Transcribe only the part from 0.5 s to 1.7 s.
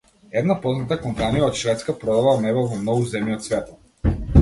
позната компанија од